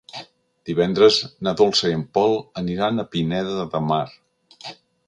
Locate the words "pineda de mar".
3.13-4.05